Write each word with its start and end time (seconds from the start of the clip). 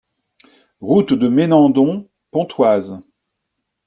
Route 0.81 1.13
de 1.13 1.27
Ménandon, 1.27 2.09
Pontoise 2.31 2.99